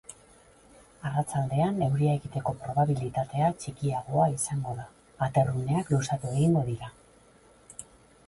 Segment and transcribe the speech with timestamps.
[1.07, 4.85] Arratsaldean euria egiteko probabilitatea txikiagoa izango da,
[5.27, 6.91] aterruneak luzatu egingo dira.